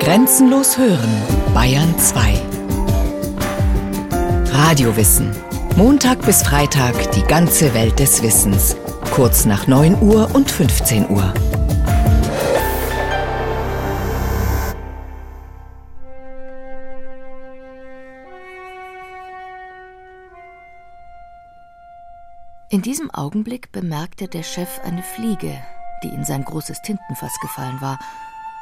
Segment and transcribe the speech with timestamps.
[0.00, 1.22] Grenzenlos hören,
[1.52, 2.40] Bayern 2.
[4.50, 5.30] Radiowissen.
[5.76, 8.76] Montag bis Freitag die ganze Welt des Wissens.
[9.14, 11.34] Kurz nach 9 Uhr und 15 Uhr.
[22.70, 25.58] In diesem Augenblick bemerkte der Chef eine Fliege,
[26.02, 27.98] die in sein großes Tintenfass gefallen war,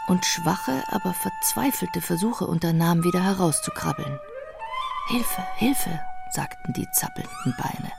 [0.06, 4.18] und schwache, aber verzweifelte Versuche unternahm, wieder herauszukrabbeln.
[5.08, 7.92] Hilfe, Hilfe, sagten die zappelnden Beine.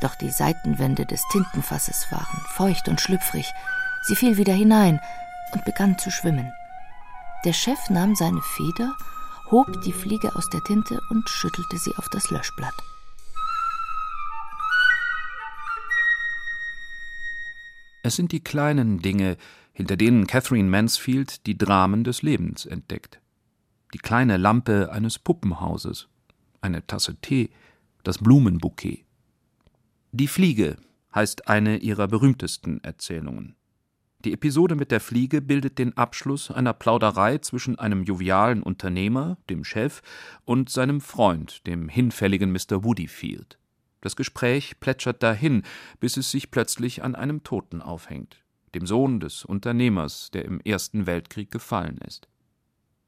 [0.00, 3.52] Doch die Seitenwände des Tintenfasses waren feucht und schlüpfrig.
[4.02, 5.00] Sie fiel wieder hinein
[5.52, 6.52] und begann zu schwimmen.
[7.44, 8.94] Der Chef nahm seine Feder,
[9.50, 12.74] hob die Fliege aus der Tinte und schüttelte sie auf das Löschblatt.
[18.02, 19.36] Es sind die kleinen Dinge,
[19.78, 23.20] hinter denen Catherine Mansfield die Dramen des Lebens entdeckt.
[23.94, 26.08] Die kleine Lampe eines Puppenhauses,
[26.60, 27.50] eine Tasse Tee,
[28.02, 29.04] das Blumenbouquet.
[30.10, 30.78] Die Fliege
[31.14, 33.54] heißt eine ihrer berühmtesten Erzählungen.
[34.24, 39.62] Die Episode mit der Fliege bildet den Abschluss einer Plauderei zwischen einem jovialen Unternehmer, dem
[39.62, 40.02] Chef,
[40.44, 42.82] und seinem Freund, dem hinfälligen Mr.
[42.82, 43.60] Woodyfield.
[44.00, 45.62] Das Gespräch plätschert dahin,
[46.00, 48.42] bis es sich plötzlich an einem Toten aufhängt
[48.74, 52.28] dem Sohn des Unternehmers, der im Ersten Weltkrieg gefallen ist.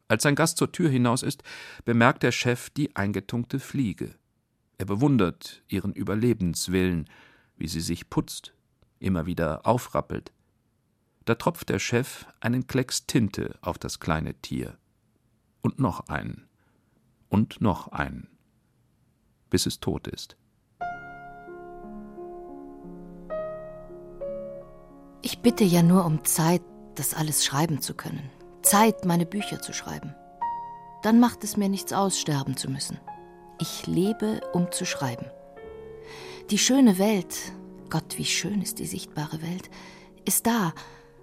[0.09, 1.43] Als sein Gast zur Tür hinaus ist,
[1.85, 4.15] bemerkt der Chef die eingetunkte Fliege.
[4.77, 7.09] Er bewundert ihren Überlebenswillen,
[7.57, 8.55] wie sie sich putzt,
[8.99, 10.33] immer wieder aufrappelt.
[11.27, 14.79] Da tropft der Chef einen Klecks Tinte auf das kleine Tier.
[15.61, 16.49] Und noch einen.
[17.29, 18.29] Und noch einen.
[19.51, 20.37] Bis es tot ist.
[25.23, 26.63] Ich bitte ja nur um Zeit,
[26.95, 28.31] das alles schreiben zu können.
[28.63, 30.15] Zeit, meine Bücher zu schreiben.
[31.03, 32.99] Dann macht es mir nichts aus, sterben zu müssen.
[33.59, 35.27] Ich lebe, um zu schreiben.
[36.51, 37.37] Die schöne Welt,
[37.91, 39.71] Gott, wie schön ist die sichtbare Welt,
[40.25, 40.73] ist da,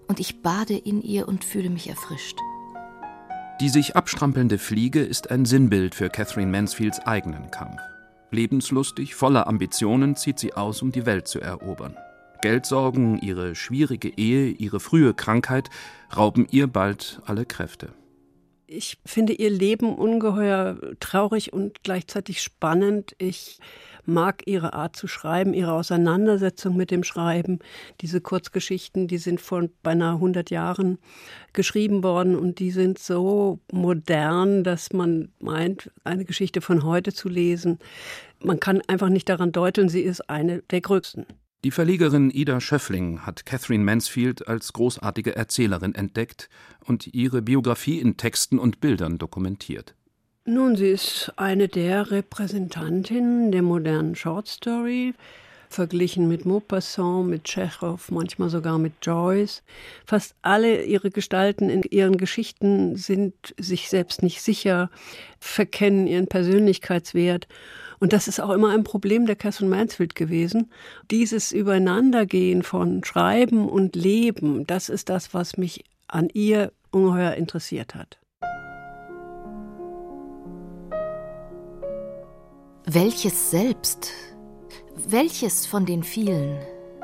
[0.08, 2.38] und ich bade in ihr und fühle mich erfrischt.
[3.60, 7.82] Die sich abstrampelnde Fliege ist ein Sinnbild für Catherine Mansfields eigenen Kampf.
[8.30, 11.98] Lebenslustig, voller Ambitionen zieht sie aus, um die Welt zu erobern.
[12.42, 15.70] Geldsorgen, ihre schwierige Ehe, ihre frühe Krankheit
[16.16, 17.94] rauben ihr bald alle Kräfte.
[18.70, 23.16] Ich finde ihr Leben ungeheuer traurig und gleichzeitig spannend.
[23.18, 23.60] Ich
[24.04, 27.60] mag ihre Art zu schreiben, ihre Auseinandersetzung mit dem Schreiben.
[28.02, 30.98] Diese Kurzgeschichten, die sind vor beinahe 100 Jahren
[31.54, 37.30] geschrieben worden und die sind so modern, dass man meint, eine Geschichte von heute zu
[37.30, 37.80] lesen.
[38.44, 41.26] Man kann einfach nicht daran deuteln, sie ist eine der größten.
[41.64, 46.50] Die Verlegerin Ida Schöffling hat Catherine Mansfield als großartige Erzählerin entdeckt
[46.86, 49.96] und ihre Biografie in Texten und Bildern dokumentiert.
[50.46, 55.16] Nun, sie ist eine der Repräsentantinnen der modernen Short Story,
[55.68, 59.64] verglichen mit Maupassant, mit Tschechow, manchmal sogar mit Joyce.
[60.06, 64.92] Fast alle ihre Gestalten in ihren Geschichten sind sich selbst nicht sicher,
[65.40, 67.48] verkennen ihren Persönlichkeitswert
[68.00, 70.72] und das ist auch immer ein Problem der Catherine Mansfield gewesen.
[71.10, 77.96] Dieses Übereinandergehen von Schreiben und Leben, das ist das, was mich an ihr ungeheuer interessiert
[77.96, 78.20] hat.
[82.86, 84.12] Welches Selbst?
[85.10, 86.58] Welches von den vielen?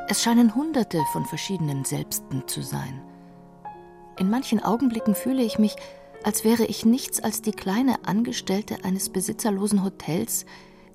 [0.07, 3.01] Es scheinen Hunderte von verschiedenen Selbsten zu sein.
[4.17, 5.75] In manchen Augenblicken fühle ich mich,
[6.23, 10.45] als wäre ich nichts als die kleine Angestellte eines besitzerlosen Hotels,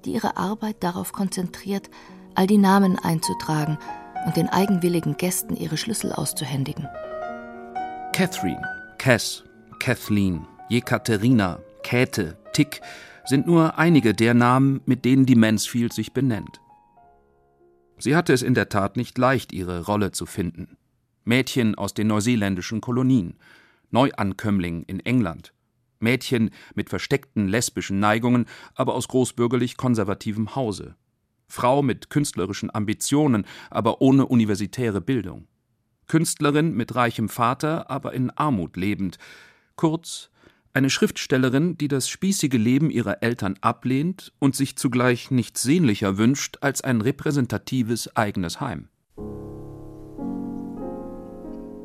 [0.04, 1.90] die ihre Arbeit darauf konzentriert,
[2.34, 3.78] all die Namen einzutragen
[4.26, 6.86] und den eigenwilligen Gästen ihre Schlüssel auszuhändigen.
[8.12, 8.62] Catherine,
[8.98, 9.44] Cass,
[9.78, 12.80] Kathleen, Jekaterina, Käthe, Tick
[13.24, 16.60] sind nur einige der Namen, mit denen die Mansfield sich benennt.
[17.98, 20.76] Sie hatte es in der Tat nicht leicht, ihre Rolle zu finden.
[21.24, 23.36] Mädchen aus den neuseeländischen Kolonien,
[23.90, 25.52] Neuankömmling in England,
[26.00, 30.96] Mädchen mit versteckten lesbischen Neigungen, aber aus großbürgerlich konservativem Hause.
[31.48, 35.48] Frau mit künstlerischen Ambitionen, aber ohne universitäre Bildung.
[36.06, 39.18] Künstlerin mit reichem Vater, aber in Armut lebend.
[39.76, 40.30] Kurz,
[40.72, 46.58] eine Schriftstellerin, die das spießige Leben ihrer Eltern ablehnt und sich zugleich nichts sehnlicher wünscht
[46.60, 48.88] als ein repräsentatives eigenes Heim.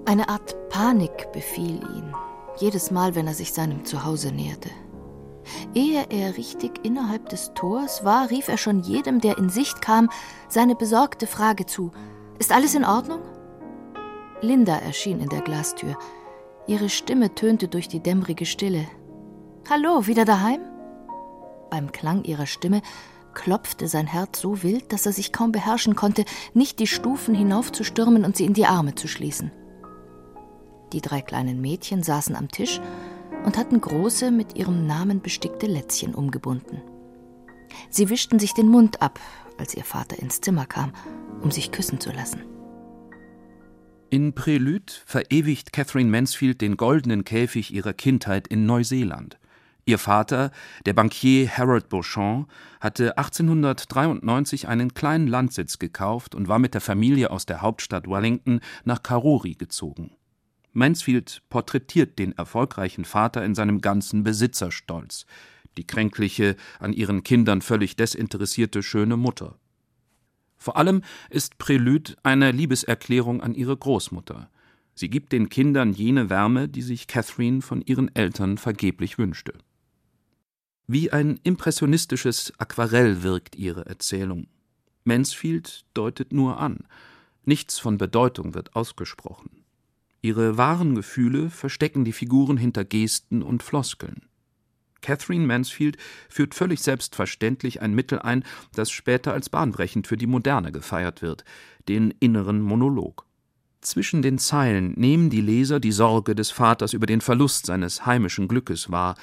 [0.06, 2.14] Eine Art Panik befiel ihn
[2.58, 4.70] jedes Mal, wenn er sich seinem Zuhause näherte.
[5.74, 10.10] Ehe er richtig innerhalb des Tors war, rief er schon jedem, der in Sicht kam,
[10.48, 11.92] seine besorgte Frage zu:
[12.40, 13.20] Ist alles in Ordnung?
[14.42, 15.98] Linda erschien in der Glastür.
[16.68, 18.88] Ihre Stimme tönte durch die dämmerige Stille.
[19.70, 20.62] Hallo, wieder daheim?
[21.70, 22.82] Beim Klang ihrer Stimme
[23.34, 26.24] klopfte sein Herz so wild, dass er sich kaum beherrschen konnte,
[26.54, 29.52] nicht die Stufen hinaufzustürmen und sie in die Arme zu schließen.
[30.94, 32.80] Die drei kleinen Mädchen saßen am Tisch
[33.46, 36.82] und hatten große, mit ihrem Namen bestickte Lätzchen umgebunden.
[37.90, 39.20] Sie wischten sich den Mund ab,
[39.58, 40.94] als ihr Vater ins Zimmer kam,
[41.42, 42.44] um sich küssen zu lassen.
[44.12, 49.40] In Prelude verewigt Catherine Mansfield den goldenen Käfig ihrer Kindheit in Neuseeland.
[49.86, 50.52] Ihr Vater,
[50.86, 52.48] der Bankier Harold Beauchamp,
[52.80, 58.62] hatte 1893 einen kleinen Landsitz gekauft und war mit der Familie aus der Hauptstadt Wellington
[58.86, 60.12] nach Karori gezogen.
[60.74, 65.26] Mansfield porträtiert den erfolgreichen Vater in seinem ganzen Besitzerstolz,
[65.78, 69.58] die kränkliche, an ihren Kindern völlig desinteressierte schöne Mutter.
[70.58, 74.50] Vor allem ist Prelude eine Liebeserklärung an ihre Großmutter.
[74.96, 79.54] Sie gibt den Kindern jene Wärme, die sich Catherine von ihren Eltern vergeblich wünschte.
[80.88, 84.48] Wie ein impressionistisches Aquarell wirkt ihre Erzählung.
[85.04, 86.86] Mansfield deutet nur an,
[87.46, 89.63] nichts von Bedeutung wird ausgesprochen.
[90.24, 94.22] Ihre wahren Gefühle verstecken die Figuren hinter Gesten und Floskeln.
[95.02, 95.98] Catherine Mansfield
[96.30, 101.44] führt völlig selbstverständlich ein Mittel ein, das später als bahnbrechend für die Moderne gefeiert wird,
[101.90, 103.26] den inneren Monolog.
[103.82, 108.48] Zwischen den Zeilen nehmen die Leser die Sorge des Vaters über den Verlust seines heimischen
[108.48, 109.16] Glückes wahr,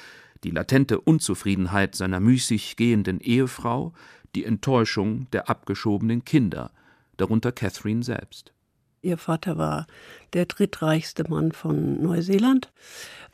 [0.43, 3.91] die latente Unzufriedenheit seiner müßig gehenden Ehefrau,
[4.35, 6.69] die Enttäuschung der abgeschobenen Kinder,
[7.17, 8.53] darunter Catherine selbst.
[9.03, 9.87] Ihr Vater war
[10.33, 12.71] der drittreichste Mann von Neuseeland.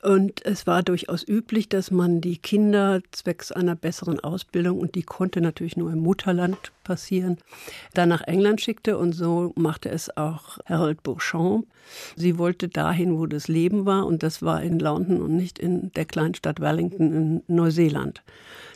[0.01, 5.01] Und es war durchaus üblich, dass man die Kinder zwecks einer besseren Ausbildung, und die
[5.01, 7.37] konnte natürlich nur im Mutterland passieren,
[7.93, 8.97] dann nach England schickte.
[8.97, 11.65] Und so machte es auch Harold Beauchamp.
[12.15, 15.91] Sie wollte dahin, wo das Leben war, und das war in London und nicht in
[15.93, 18.23] der Kleinstadt Wellington in Neuseeland.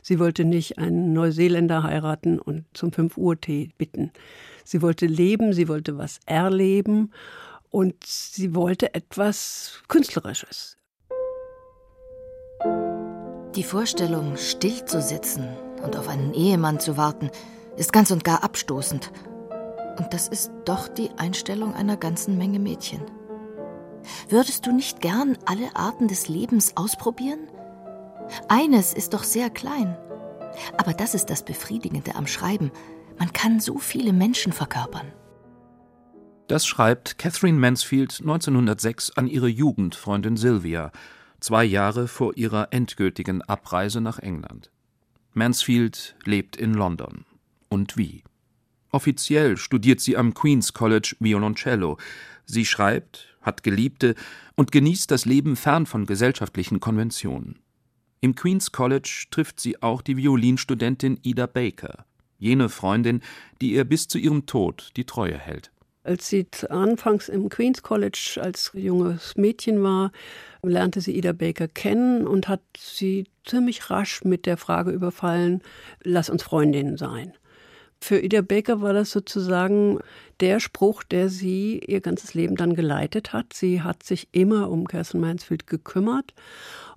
[0.01, 4.11] Sie wollte nicht einen Neuseeländer heiraten und zum 5 Uhr Tee bitten.
[4.63, 7.11] Sie wollte leben, sie wollte was erleben
[7.69, 10.77] und sie wollte etwas Künstlerisches.
[13.55, 15.49] Die Vorstellung, still zu sitzen
[15.83, 17.29] und auf einen Ehemann zu warten,
[17.75, 19.11] ist ganz und gar abstoßend.
[19.97, 23.01] Und das ist doch die Einstellung einer ganzen Menge Mädchen.
[24.29, 27.47] Würdest du nicht gern alle Arten des Lebens ausprobieren?
[28.47, 29.97] Eines ist doch sehr klein.
[30.77, 32.71] Aber das ist das Befriedigende am Schreiben.
[33.21, 35.13] Man kann so viele Menschen verkörpern.
[36.47, 40.91] Das schreibt Catherine Mansfield 1906 an ihre Jugendfreundin Sylvia,
[41.39, 44.71] zwei Jahre vor ihrer endgültigen Abreise nach England.
[45.33, 47.25] Mansfield lebt in London.
[47.69, 48.23] Und wie?
[48.89, 52.00] Offiziell studiert sie am Queen's College Violoncello.
[52.45, 54.15] Sie schreibt, hat Geliebte
[54.56, 57.59] und genießt das Leben fern von gesellschaftlichen Konventionen.
[58.19, 62.07] Im Queen's College trifft sie auch die Violinstudentin Ida Baker
[62.41, 63.21] jene Freundin,
[63.61, 65.71] die ihr bis zu ihrem Tod die Treue hält.
[66.03, 70.11] Als sie anfangs im Queen's College als junges Mädchen war,
[70.63, 75.61] lernte sie Ida Baker kennen und hat sie ziemlich rasch mit der Frage überfallen,
[76.03, 77.33] lass uns Freundinnen sein.
[78.03, 79.99] Für Ida Baker war das sozusagen
[80.39, 83.53] der Spruch, der sie ihr ganzes Leben dann geleitet hat.
[83.53, 86.33] Sie hat sich immer um Kirsten Mansfield gekümmert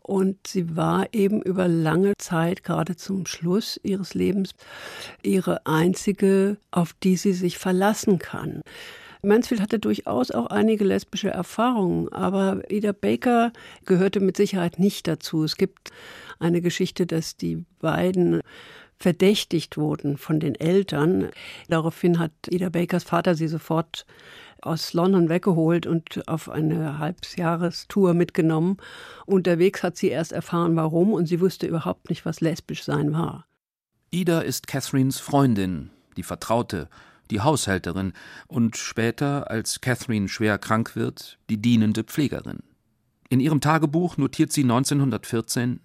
[0.07, 4.51] und sie war eben über lange Zeit, gerade zum Schluss ihres Lebens,
[5.23, 8.61] ihre einzige, auf die sie sich verlassen kann.
[9.23, 13.53] Mansfield hatte durchaus auch einige lesbische Erfahrungen, aber Ida Baker
[13.87, 15.45] gehörte mit Sicherheit nicht dazu.
[15.45, 15.91] Es gibt
[16.39, 18.41] eine Geschichte, dass die beiden
[18.99, 21.31] verdächtigt wurden von den Eltern.
[21.69, 24.05] Daraufhin hat Ida Bakers Vater sie sofort
[24.67, 28.79] aus London weggeholt und auf eine Halbjahrestour mitgenommen.
[29.27, 33.47] Unterwegs hat sie erst erfahren, warum, und sie wusste überhaupt nicht, was lesbisch sein war.
[34.11, 36.89] Ida ist Catherines Freundin, die Vertraute,
[37.31, 38.13] die Haushälterin
[38.47, 42.61] und später, als Catherine schwer krank wird, die dienende Pflegerin.
[43.29, 45.81] In ihrem Tagebuch notiert sie 1914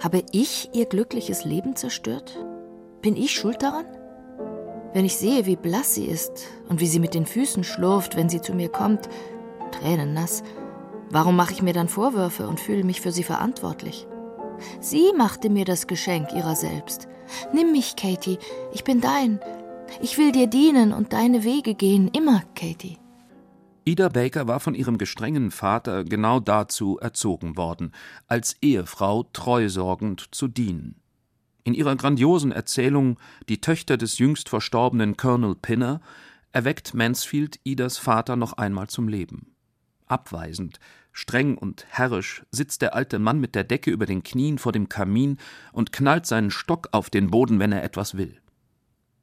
[0.00, 2.36] Habe ich ihr glückliches Leben zerstört?
[3.00, 3.86] Bin ich schuld daran?
[4.94, 8.28] Wenn ich sehe, wie blass sie ist und wie sie mit den Füßen schlurft, wenn
[8.28, 9.08] sie zu mir kommt,
[9.70, 10.42] tränennass,
[11.10, 14.06] warum mache ich mir dann Vorwürfe und fühle mich für sie verantwortlich?
[14.80, 17.06] Sie machte mir das Geschenk ihrer selbst.
[17.52, 18.38] Nimm mich, Katie,
[18.72, 19.40] ich bin dein.
[20.00, 22.98] Ich will dir dienen und deine Wege gehen, immer, Katie.
[23.84, 27.92] Ida Baker war von ihrem gestrengen Vater genau dazu erzogen worden,
[28.26, 30.96] als Ehefrau treusorgend zu dienen.
[31.68, 33.18] In ihrer grandiosen Erzählung
[33.50, 36.00] Die Töchter des jüngst verstorbenen Colonel Pinner
[36.50, 39.54] erweckt Mansfield Idas Vater noch einmal zum Leben.
[40.06, 40.80] Abweisend,
[41.12, 44.88] Streng und herrisch sitzt der alte Mann mit der Decke über den Knien vor dem
[44.88, 45.36] Kamin
[45.70, 48.40] und knallt seinen Stock auf den Boden, wenn er etwas will.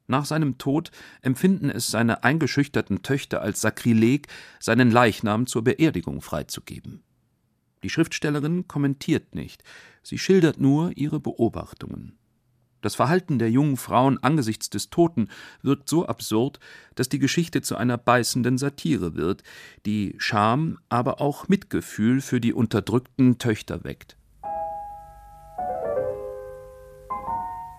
[0.06, 4.28] Nach seinem Tod empfinden es seine eingeschüchterten Töchter als Sakrileg,
[4.60, 7.02] seinen Leichnam zur Beerdigung freizugeben.
[7.82, 9.64] Die Schriftstellerin kommentiert nicht,
[10.04, 12.15] sie schildert nur ihre Beobachtungen.
[12.86, 15.28] Das Verhalten der jungen Frauen angesichts des Toten
[15.60, 16.60] wirkt so absurd,
[16.94, 19.42] dass die Geschichte zu einer beißenden Satire wird,
[19.86, 24.16] die Scham, aber auch Mitgefühl für die unterdrückten Töchter weckt.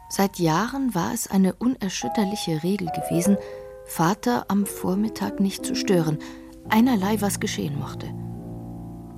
[0.09, 3.37] Seit Jahren war es eine unerschütterliche Regel gewesen,
[3.85, 6.19] Vater am Vormittag nicht zu stören,
[6.67, 8.07] einerlei was geschehen mochte.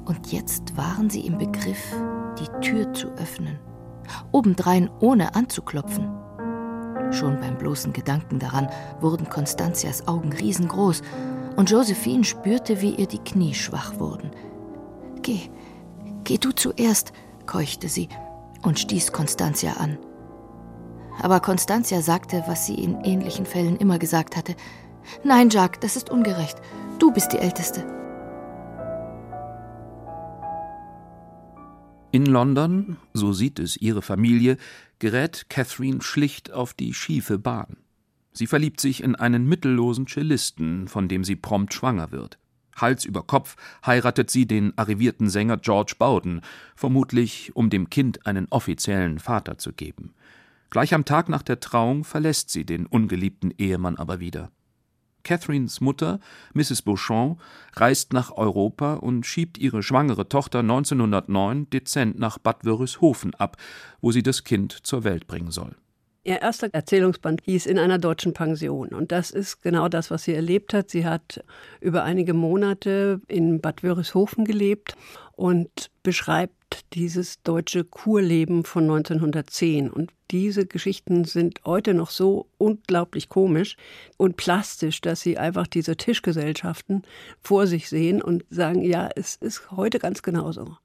[0.05, 1.96] Und jetzt waren sie im Begriff,
[2.39, 3.58] die Tür zu öffnen,
[4.32, 6.10] obendrein ohne anzuklopfen.
[7.12, 8.70] Schon beim bloßen Gedanken daran
[9.01, 11.01] wurden Constantias Augen riesengroß,
[11.56, 14.32] und Josephine spürte, wie ihr die Knie schwach wurden.
[15.22, 15.50] Geh,
[16.24, 17.12] geh du zuerst,
[17.48, 18.08] keuchte sie
[18.62, 19.98] und stieß Constantia an.
[21.22, 24.56] Aber Constantia sagte, was sie in ähnlichen Fällen immer gesagt hatte.
[25.24, 26.62] Nein, Jacques, das ist ungerecht.
[26.98, 27.99] Du bist die Älteste.
[32.19, 34.57] In London, so sieht es ihre Familie,
[34.99, 37.77] gerät Catherine schlicht auf die schiefe Bahn.
[38.33, 42.38] Sie verliebt sich in einen mittellosen Cellisten, von dem sie prompt schwanger wird.
[42.75, 46.41] Hals über Kopf heiratet sie den arrivierten Sänger George Bowden,
[46.75, 50.13] vermutlich um dem Kind einen offiziellen Vater zu geben.
[50.71, 54.51] Gleich am Tag nach der Trauung verlässt sie den ungeliebten Ehemann aber wieder.
[55.29, 56.19] Catherines Mutter,
[56.55, 56.81] Mrs.
[56.81, 57.39] Beauchamp,
[57.75, 63.57] reist nach Europa und schiebt ihre schwangere Tochter 1909 dezent nach Bad Wörishofen ab,
[64.01, 65.75] wo sie das Kind zur Welt bringen soll.
[66.24, 68.89] Ihr erster Erzählungsband hieß In einer deutschen Pension.
[68.89, 70.89] Und das ist genau das, was sie erlebt hat.
[70.89, 71.43] Sie hat
[71.79, 74.95] über einige Monate in Bad Wörishofen gelebt
[75.33, 76.59] und beschreibt
[76.93, 79.89] dieses deutsche Kurleben von 1910.
[79.89, 83.77] Und diese Geschichten sind heute noch so unglaublich komisch
[84.17, 87.03] und plastisch, dass sie einfach diese Tischgesellschaften
[87.41, 90.77] vor sich sehen und sagen, ja, es ist heute ganz genauso.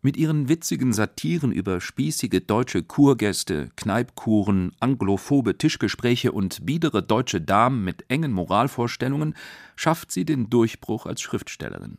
[0.00, 7.82] Mit ihren witzigen Satiren über spießige deutsche Kurgäste, Kneipkuren, anglophobe Tischgespräche und biedere deutsche Damen
[7.82, 9.34] mit engen Moralvorstellungen
[9.74, 11.98] schafft sie den Durchbruch als Schriftstellerin.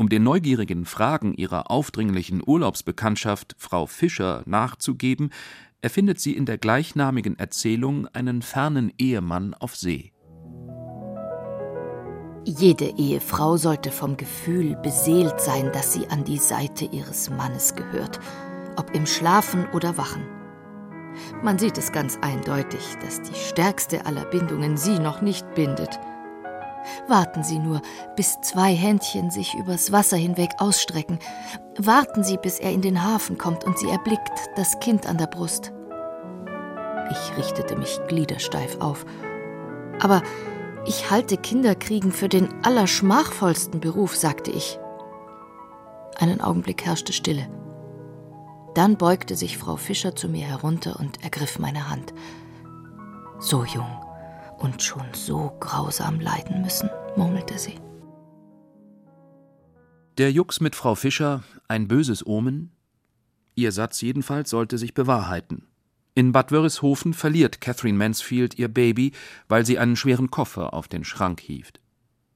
[0.00, 5.30] Um den neugierigen Fragen ihrer aufdringlichen Urlaubsbekanntschaft Frau Fischer nachzugeben,
[5.82, 10.12] erfindet sie in der gleichnamigen Erzählung einen fernen Ehemann auf See.
[12.44, 18.20] Jede Ehefrau sollte vom Gefühl beseelt sein, dass sie an die Seite ihres Mannes gehört,
[18.76, 20.22] ob im Schlafen oder Wachen.
[21.42, 25.98] Man sieht es ganz eindeutig, dass die stärkste aller Bindungen sie noch nicht bindet.
[27.06, 27.80] Warten Sie nur,
[28.16, 31.18] bis zwei Händchen sich übers Wasser hinweg ausstrecken.
[31.78, 35.26] Warten Sie, bis er in den Hafen kommt und sie erblickt das Kind an der
[35.26, 35.72] Brust.
[37.10, 39.06] Ich richtete mich gliedersteif auf.
[40.00, 40.22] Aber
[40.84, 44.78] ich halte Kinderkriegen für den allerschmachvollsten Beruf, sagte ich.
[46.18, 47.48] Einen Augenblick herrschte Stille.
[48.74, 52.12] Dann beugte sich Frau Fischer zu mir herunter und ergriff meine Hand.
[53.38, 54.07] So jung
[54.58, 57.80] und schon so grausam leiden müssen, murmelte sie.
[60.18, 62.72] Der Jux mit Frau Fischer, ein böses Omen?
[63.54, 65.68] Ihr Satz jedenfalls sollte sich bewahrheiten.
[66.14, 69.12] In Bad Wörishofen verliert Catherine Mansfield ihr Baby,
[69.48, 71.80] weil sie einen schweren Koffer auf den Schrank hieft.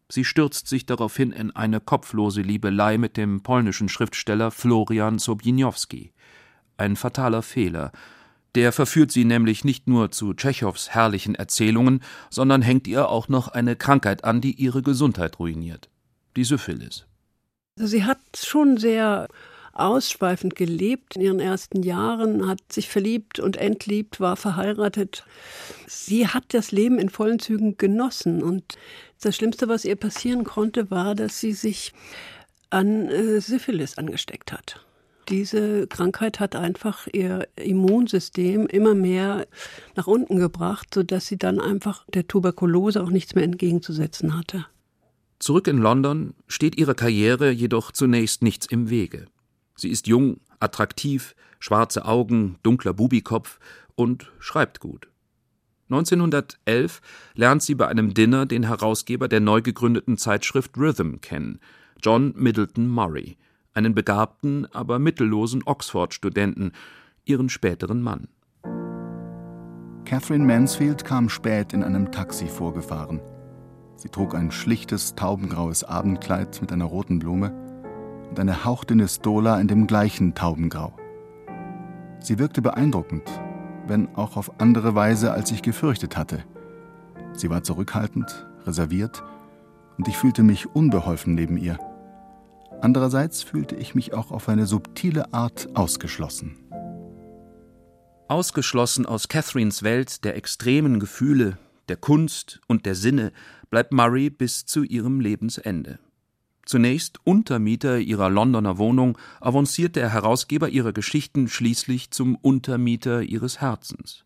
[0.09, 6.12] Sie stürzt sich daraufhin in eine kopflose Liebelei mit dem polnischen Schriftsteller Florian Sobinowski.
[6.76, 7.93] Ein fataler Fehler.
[8.54, 13.49] Der verführt sie nämlich nicht nur zu Tschechows herrlichen Erzählungen, sondern hängt ihr auch noch
[13.49, 15.88] eine Krankheit an, die ihre Gesundheit ruiniert.
[16.37, 17.06] Die Syphilis.
[17.78, 19.28] Also sie hat schon sehr
[19.73, 25.25] ausschweifend gelebt in ihren ersten Jahren, hat sich verliebt und entliebt, war verheiratet.
[25.87, 28.76] Sie hat das Leben in vollen Zügen genossen und
[29.23, 31.94] das Schlimmste, was ihr passieren konnte, war, dass sie sich
[32.68, 34.85] an äh, Syphilis angesteckt hat.
[35.29, 39.47] Diese Krankheit hat einfach ihr Immunsystem immer mehr
[39.95, 44.67] nach unten gebracht, sodass sie dann einfach der Tuberkulose auch nichts mehr entgegenzusetzen hatte.
[45.38, 49.26] Zurück in London steht ihrer Karriere jedoch zunächst nichts im Wege.
[49.76, 53.59] Sie ist jung, attraktiv, schwarze Augen, dunkler Bubikopf
[53.95, 55.09] und schreibt gut.
[55.91, 57.00] 1911
[57.35, 61.61] lernt sie bei einem Dinner den Herausgeber der neu gegründeten Zeitschrift Rhythm kennen,
[62.00, 63.37] John Middleton Murray,
[63.75, 66.73] einen begabten, aber mittellosen Oxford-Studenten,
[67.25, 68.29] ihren späteren Mann.
[70.05, 73.21] Catherine Mansfield kam spät in einem Taxi vorgefahren.
[73.97, 77.52] Sie trug ein schlichtes, taubengraues Abendkleid mit einer roten Blume
[78.29, 80.93] und eine hauchdünne Stola in dem gleichen Taubengrau.
[82.19, 83.23] Sie wirkte beeindruckend,
[83.87, 86.45] wenn auch auf andere Weise, als ich gefürchtet hatte.
[87.33, 89.23] Sie war zurückhaltend, reserviert,
[89.99, 91.79] und ich fühlte mich unbeholfen neben ihr.
[92.82, 96.56] Andererseits fühlte ich mich auch auf eine subtile Art ausgeschlossen.
[98.26, 101.58] Ausgeschlossen aus Catherines Welt der extremen Gefühle,
[101.88, 103.32] der Kunst und der Sinne
[103.70, 106.00] bleibt Murray bis zu ihrem Lebensende.
[106.66, 114.24] Zunächst Untermieter ihrer Londoner Wohnung, avanciert der Herausgeber ihrer Geschichten schließlich zum Untermieter ihres Herzens.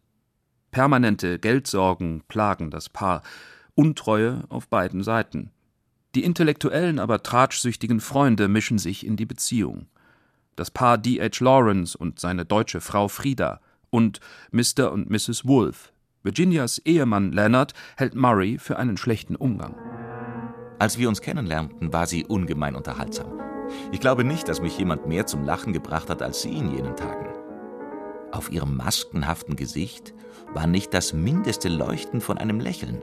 [0.70, 3.22] Permanente Geldsorgen plagen das Paar,
[3.74, 5.50] Untreue auf beiden Seiten.
[6.16, 9.86] Die intellektuellen, aber tratschsüchtigen Freunde mischen sich in die Beziehung.
[10.56, 11.44] Das Paar D.H.
[11.44, 14.20] Lawrence und seine deutsche Frau Frieda und
[14.50, 14.92] Mr.
[14.92, 15.46] und Mrs.
[15.46, 15.90] Wolfe.
[16.22, 19.74] Virginias Ehemann Leonard hält Murray für einen schlechten Umgang.
[20.78, 23.38] Als wir uns kennenlernten, war sie ungemein unterhaltsam.
[23.92, 26.96] Ich glaube nicht, dass mich jemand mehr zum Lachen gebracht hat als sie in jenen
[26.96, 27.28] Tagen.
[28.32, 30.14] Auf ihrem maskenhaften Gesicht
[30.54, 33.02] war nicht das mindeste Leuchten von einem Lächeln.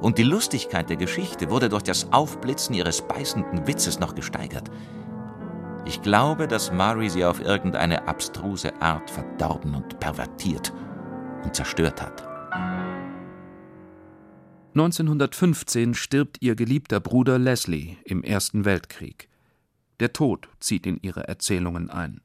[0.00, 4.70] Und die Lustigkeit der Geschichte wurde durch das Aufblitzen ihres beißenden Witzes noch gesteigert.
[5.86, 10.72] Ich glaube, dass Murray sie auf irgendeine abstruse Art verdorben und pervertiert
[11.42, 12.26] und zerstört hat.
[14.74, 19.28] 1915 stirbt ihr geliebter Bruder Leslie im Ersten Weltkrieg.
[20.00, 22.20] Der Tod zieht in ihre Erzählungen ein.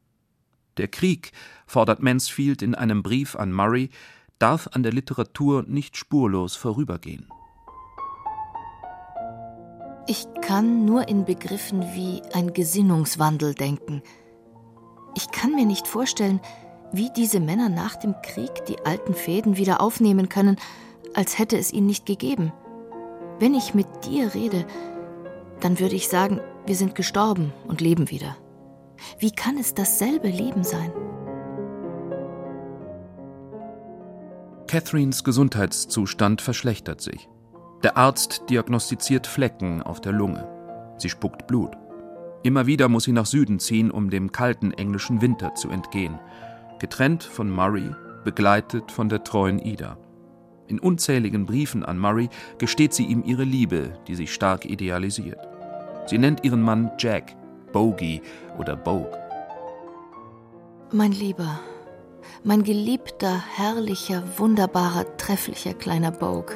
[0.77, 1.31] Der Krieg,
[1.67, 3.89] fordert Mansfield in einem Brief an Murray,
[4.39, 7.27] darf an der Literatur nicht spurlos vorübergehen.
[10.09, 14.01] Ich kann nur in Begriffen wie ein Gesinnungswandel denken.
[15.15, 16.39] Ich kann mir nicht vorstellen,
[16.91, 20.57] wie diese Männer nach dem Krieg die alten Fäden wieder aufnehmen können
[21.13, 22.51] als hätte es ihn nicht gegeben.
[23.37, 24.65] Wenn ich mit dir rede,
[25.59, 28.35] dann würde ich sagen, wir sind gestorben und leben wieder.
[29.19, 30.91] Wie kann es dasselbe Leben sein?
[34.65, 37.29] Catherines Gesundheitszustand verschlechtert sich.
[37.81, 40.45] Der Arzt diagnostiziert Flecken auf der Lunge.
[40.97, 41.71] Sie spuckt Blut.
[42.43, 46.19] Immer wieder muss sie nach Süden ziehen, um dem kalten englischen Winter zu entgehen.
[46.79, 47.91] Getrennt von Murray,
[48.25, 49.97] begleitet von der treuen Ida.
[50.67, 55.39] In unzähligen Briefen an Murray gesteht sie ihm ihre Liebe, die sich stark idealisiert.
[56.05, 57.35] Sie nennt ihren Mann Jack,
[57.71, 58.21] Bogey
[58.57, 59.17] oder Bogue.
[60.91, 61.59] Mein Lieber,
[62.43, 66.55] mein geliebter, herrlicher, wunderbarer, trefflicher kleiner Bogue.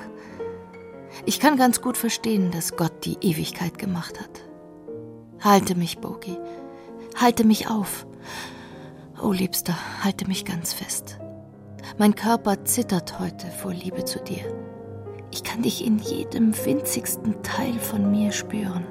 [1.26, 4.43] Ich kann ganz gut verstehen, dass Gott die Ewigkeit gemacht hat.
[5.39, 6.38] Halte mich, Bogey.
[7.15, 8.06] Halte mich auf.
[9.21, 11.19] Oh, Liebster, halte mich ganz fest.
[11.97, 14.43] Mein Körper zittert heute vor Liebe zu dir.
[15.32, 18.86] Ich kann dich in jedem winzigsten Teil von mir spüren.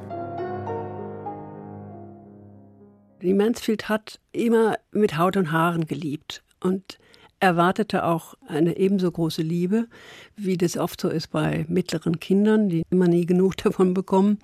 [3.22, 6.98] Die Mansfield hat immer mit Haut und Haaren geliebt und
[7.42, 9.88] erwartete auch eine ebenso große Liebe,
[10.36, 14.38] wie das oft so ist bei mittleren Kindern, die immer nie genug davon bekommen.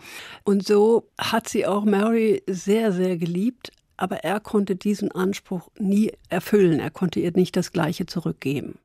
[0.44, 6.12] Und so hat sie auch Mary sehr, sehr geliebt, aber er konnte diesen Anspruch nie
[6.28, 8.78] erfüllen, er konnte ihr nicht das Gleiche zurückgeben.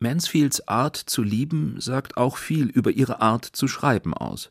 [0.00, 4.50] Mansfields Art zu lieben sagt auch viel über ihre Art zu schreiben aus.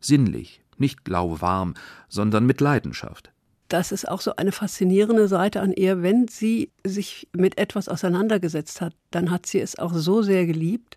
[0.00, 1.74] Sinnlich, nicht lauwarm,
[2.08, 3.32] sondern mit Leidenschaft.
[3.68, 6.02] Das ist auch so eine faszinierende Seite an ihr.
[6.02, 10.96] Wenn sie sich mit etwas auseinandergesetzt hat, dann hat sie es auch so sehr geliebt,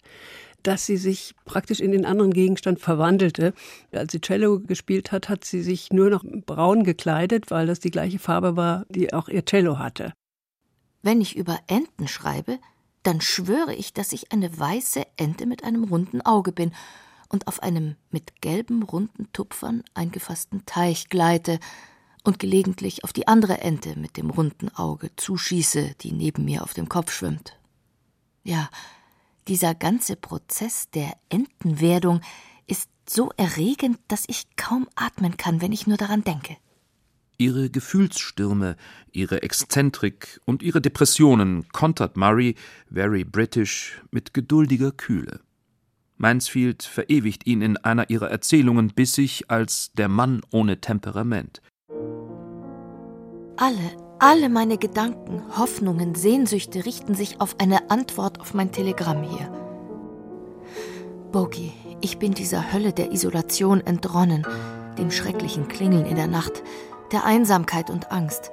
[0.64, 3.54] dass sie sich praktisch in den anderen Gegenstand verwandelte.
[3.92, 7.92] Als sie Cello gespielt hat, hat sie sich nur noch braun gekleidet, weil das die
[7.92, 10.14] gleiche Farbe war, die auch ihr Cello hatte.
[11.02, 12.60] Wenn ich über Enten schreibe,
[13.04, 16.72] dann schwöre ich, dass ich eine weiße Ente mit einem runden Auge bin
[17.28, 21.60] und auf einem mit gelben runden Tupfern eingefassten Teich gleite
[22.24, 26.74] und gelegentlich auf die andere Ente mit dem runden Auge zuschieße, die neben mir auf
[26.74, 27.58] dem Kopf schwimmt.
[28.44, 28.70] Ja,
[29.48, 32.22] dieser ganze Prozess der Entenwerdung
[32.68, 36.58] ist so erregend, dass ich kaum atmen kann, wenn ich nur daran denke.
[37.38, 38.78] Ihre Gefühlsstürme,
[39.12, 42.56] ihre Exzentrik und ihre Depressionen kontert Murray,
[42.90, 45.42] very British, mit geduldiger Kühle.
[46.18, 51.64] Mansfield verewigt ihn in einer ihrer Erzählungen bissig als der Mann ohne Temperament.
[53.58, 59.52] Alle alle meine Gedanken, Hoffnungen, Sehnsüchte richten sich auf eine Antwort auf mein Telegramm hier.
[61.32, 64.46] Bogi, ich bin dieser Hölle der Isolation entronnen,
[65.00, 66.62] dem schrecklichen Klingeln in der Nacht,
[67.12, 68.52] der Einsamkeit und Angst.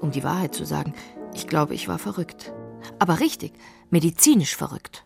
[0.00, 0.92] Um die Wahrheit zu sagen,
[1.34, 2.52] ich glaube, ich war verrückt.
[2.98, 3.52] Aber richtig,
[3.90, 5.04] medizinisch verrückt.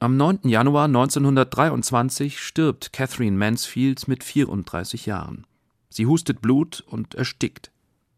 [0.00, 0.40] Am 9.
[0.42, 5.46] Januar 1923 stirbt Catherine Mansfield mit 34 Jahren.
[5.88, 7.70] Sie hustet Blut und erstickt,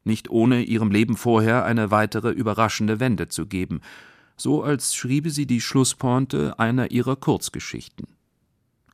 [0.04, 3.80] nicht ohne ihrem Leben vorher eine weitere überraschende Wende zu geben,
[4.36, 8.06] so als schriebe sie die Schlusspointe einer ihrer Kurzgeschichten.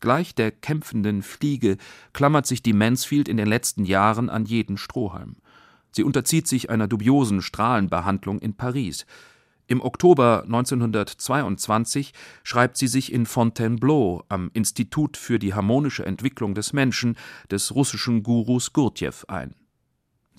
[0.00, 1.76] Gleich der kämpfenden Fliege
[2.12, 5.36] klammert sich die Mansfield in den letzten Jahren an jeden Strohhalm.
[5.90, 9.06] Sie unterzieht sich einer dubiosen Strahlenbehandlung in Paris.
[9.66, 16.72] Im Oktober 1922 schreibt sie sich in Fontainebleau am Institut für die harmonische Entwicklung des
[16.72, 17.16] Menschen
[17.50, 19.54] des russischen Gurus Gurdjieff ein.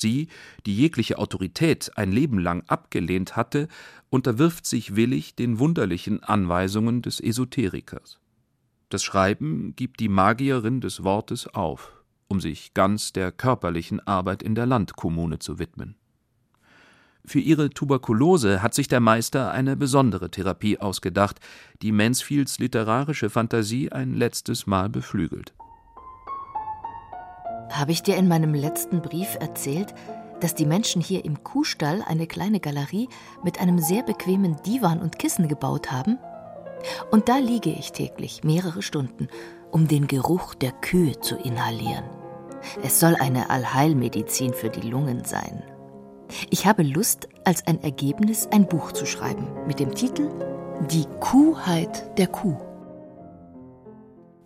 [0.01, 0.27] Sie,
[0.65, 3.67] die jegliche Autorität ein Leben lang abgelehnt hatte,
[4.09, 8.19] unterwirft sich willig den wunderlichen Anweisungen des Esoterikers.
[8.89, 11.93] Das Schreiben gibt die Magierin des Wortes auf,
[12.27, 15.95] um sich ganz der körperlichen Arbeit in der Landkommune zu widmen.
[17.25, 21.39] Für ihre Tuberkulose hat sich der Meister eine besondere Therapie ausgedacht,
[21.83, 25.53] die Mansfields literarische Fantasie ein letztes Mal beflügelt.
[27.69, 29.93] Habe ich dir in meinem letzten Brief erzählt,
[30.39, 33.09] dass die Menschen hier im Kuhstall eine kleine Galerie
[33.43, 36.17] mit einem sehr bequemen Divan und Kissen gebaut haben?
[37.11, 39.27] Und da liege ich täglich mehrere Stunden,
[39.71, 42.05] um den Geruch der Kühe zu inhalieren.
[42.83, 45.63] Es soll eine Allheilmedizin für die Lungen sein.
[46.49, 50.29] Ich habe Lust, als ein Ergebnis ein Buch zu schreiben mit dem Titel
[50.91, 52.57] Die Kuhheit der Kuh.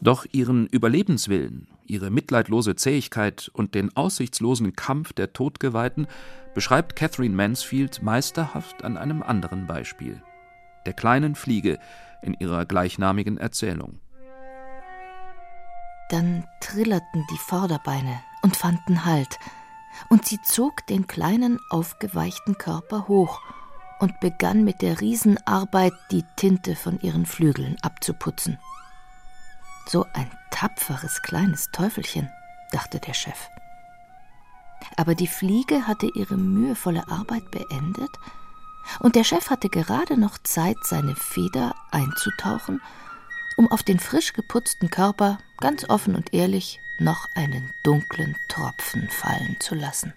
[0.01, 6.07] Doch ihren Überlebenswillen, ihre mitleidlose Zähigkeit und den aussichtslosen Kampf der Todgeweihten
[6.53, 10.21] beschreibt Catherine Mansfield meisterhaft an einem anderen Beispiel,
[10.85, 11.79] der kleinen Fliege,
[12.21, 13.99] in ihrer gleichnamigen Erzählung.
[16.09, 19.39] Dann trillerten die Vorderbeine und fanden Halt,
[20.09, 23.41] und sie zog den kleinen aufgeweichten Körper hoch
[23.99, 28.57] und begann mit der Riesenarbeit die Tinte von ihren Flügeln abzuputzen.
[29.85, 32.29] So ein tapferes kleines Teufelchen,
[32.71, 33.49] dachte der Chef.
[34.97, 38.11] Aber die Fliege hatte ihre mühevolle Arbeit beendet,
[38.99, 42.81] und der Chef hatte gerade noch Zeit, seine Feder einzutauchen,
[43.55, 49.57] um auf den frisch geputzten Körper ganz offen und ehrlich noch einen dunklen Tropfen fallen
[49.59, 50.13] zu lassen.